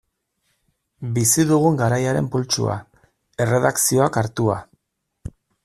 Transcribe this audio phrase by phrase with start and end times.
[1.17, 2.79] Bizi dugun garaiaren pultsua,
[3.47, 4.57] erredakzioak hartua.